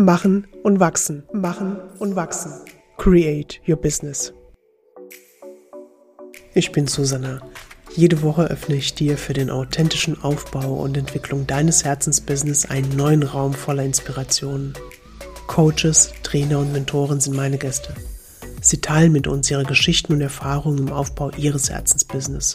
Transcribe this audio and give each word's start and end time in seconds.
Machen 0.00 0.46
und 0.62 0.78
wachsen, 0.78 1.24
machen 1.32 1.76
und 1.98 2.14
wachsen. 2.14 2.52
Create 2.98 3.60
your 3.66 3.74
business. 3.74 4.32
Ich 6.54 6.70
bin 6.70 6.86
Susanna. 6.86 7.40
Jede 7.96 8.22
Woche 8.22 8.44
öffne 8.44 8.76
ich 8.76 8.94
dir 8.94 9.18
für 9.18 9.32
den 9.32 9.50
authentischen 9.50 10.22
Aufbau 10.22 10.74
und 10.74 10.96
Entwicklung 10.96 11.48
deines 11.48 11.84
Herzensbusiness 11.84 12.66
einen 12.66 12.94
neuen 12.94 13.24
Raum 13.24 13.54
voller 13.54 13.82
Inspirationen. 13.82 14.74
Coaches, 15.48 16.12
Trainer 16.22 16.60
und 16.60 16.72
Mentoren 16.72 17.18
sind 17.18 17.34
meine 17.34 17.58
Gäste. 17.58 17.92
Sie 18.60 18.80
teilen 18.80 19.10
mit 19.10 19.26
uns 19.26 19.50
ihre 19.50 19.64
Geschichten 19.64 20.12
und 20.12 20.20
Erfahrungen 20.20 20.78
im 20.78 20.92
Aufbau 20.92 21.32
ihres 21.36 21.70
Herzensbusiness. 21.70 22.54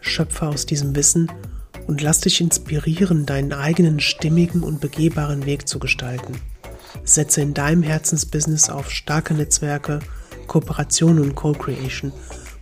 Schöpfe 0.00 0.46
aus 0.46 0.64
diesem 0.64 0.96
Wissen 0.96 1.30
und 1.86 2.00
lass 2.00 2.22
dich 2.22 2.40
inspirieren, 2.40 3.26
deinen 3.26 3.52
eigenen 3.52 4.00
stimmigen 4.00 4.62
und 4.62 4.80
begehbaren 4.80 5.44
Weg 5.44 5.68
zu 5.68 5.78
gestalten. 5.78 6.40
Setze 7.04 7.40
in 7.40 7.54
deinem 7.54 7.82
Herzensbusiness 7.82 8.70
auf 8.70 8.90
starke 8.90 9.34
Netzwerke, 9.34 10.00
Kooperation 10.46 11.18
und 11.18 11.34
Co-Creation. 11.34 12.12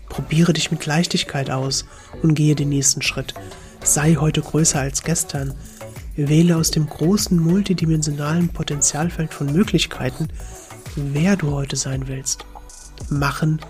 Probiere 0.09 0.52
dich 0.52 0.70
mit 0.70 0.87
Leichtigkeit 0.87 1.50
aus 1.50 1.84
und 2.23 2.34
gehe 2.34 2.54
den 2.54 2.68
nächsten 2.68 3.02
Schritt. 3.02 3.34
Sei 3.82 4.16
heute 4.16 4.42
größer 4.42 4.80
als 4.80 5.02
gestern. 5.02 5.54
Wähle 6.16 6.56
aus 6.56 6.70
dem 6.70 6.88
großen 6.88 7.38
multidimensionalen 7.38 8.48
Potenzialfeld 8.48 9.32
von 9.32 9.52
Möglichkeiten, 9.52 10.28
wer 10.96 11.37
du 11.37 11.52
heute 11.52 11.76
sein 11.76 12.09
willst. 12.09 12.45
Machen 13.09 13.60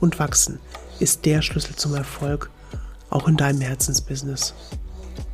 und 0.00 0.18
wachsen 0.18 0.58
ist 0.98 1.24
der 1.24 1.42
Schlüssel 1.42 1.76
zum 1.76 1.94
Erfolg, 1.94 2.50
auch 3.10 3.28
in 3.28 3.36
deinem 3.36 3.60
Herzensbusiness. 3.60 4.54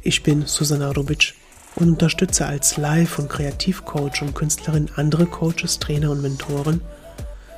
Ich 0.02 0.22
bin 0.22 0.46
Susanna 0.46 0.90
Rubic 0.92 1.34
und 1.76 1.90
unterstütze 1.90 2.46
als 2.46 2.76
Live- 2.76 3.18
und 3.18 3.28
Kreativcoach 3.28 4.22
und 4.22 4.34
Künstlerin 4.34 4.90
andere 4.96 5.26
Coaches, 5.26 5.78
Trainer 5.78 6.10
und 6.10 6.22
Mentoren, 6.22 6.80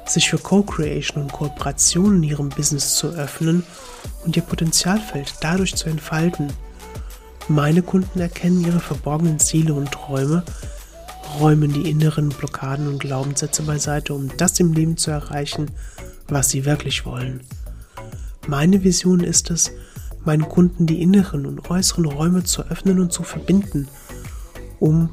sich 0.07 0.29
für 0.29 0.39
Co-Creation 0.39 1.23
und 1.23 1.33
Kooperation 1.33 2.17
in 2.17 2.23
ihrem 2.23 2.49
Business 2.49 2.95
zu 2.95 3.09
öffnen 3.09 3.65
und 4.25 4.37
ihr 4.37 4.43
Potenzialfeld 4.43 5.35
dadurch 5.41 5.75
zu 5.77 5.89
entfalten. 5.89 6.53
Meine 7.49 7.83
Kunden 7.83 8.21
erkennen 8.21 8.65
ihre 8.65 8.81
verborgenen 8.81 9.39
Ziele 9.39 9.75
und 9.75 9.93
Träume, 9.93 10.43
räumen 11.41 11.73
die 11.73 11.89
inneren 11.89 12.31
Blockaden 12.31 12.89
und 12.89 12.99
Glaubenssätze 12.99 13.63
beiseite, 13.63 14.15
um 14.15 14.31
das 14.37 14.59
im 14.61 14.73
Leben 14.73 14.97
zu 14.97 15.11
erreichen, 15.11 15.71
was 16.29 16.51
sie 16.51 16.65
wirklich 16.65 17.07
wollen. 17.07 17.41
Meine 18.47 18.83
Vision 18.83 19.21
ist 19.21 19.51
es, 19.51 19.71
meinen 20.29 20.49
Kunden 20.49 20.87
die 20.87 21.03
inneren 21.03 21.45
und 21.45 21.69
äußeren 21.69 22.05
Räume 22.05 22.45
zu 22.45 22.63
öffnen 22.63 23.01
und 23.01 23.13
zu 23.13 23.25
verbinden– 23.25 23.89
um 24.81 25.11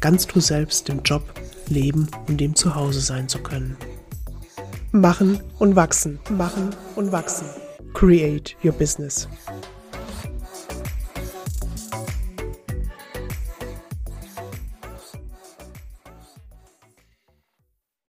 ganz 0.00 0.26
du 0.26 0.40
selbst 0.40 0.88
im 0.88 1.02
Job, 1.02 1.22
Leben 1.68 2.08
und 2.28 2.38
dem 2.40 2.54
Zuhause 2.54 3.00
sein 3.00 3.28
zu 3.28 3.38
können. 3.38 3.76
Machen 4.92 5.40
und 5.58 5.76
wachsen, 5.76 6.18
machen 6.30 6.70
und 6.96 7.10
wachsen. 7.10 7.46
Create 7.94 8.56
your 8.64 8.72
business. 8.72 9.28